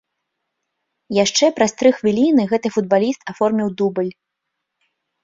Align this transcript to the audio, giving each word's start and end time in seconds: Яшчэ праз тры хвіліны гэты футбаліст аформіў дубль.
Яшчэ 1.23 1.49
праз 1.59 1.71
тры 1.81 1.89
хвіліны 1.97 2.43
гэты 2.53 2.67
футбаліст 2.79 3.21
аформіў 3.35 3.69
дубль. 3.83 4.11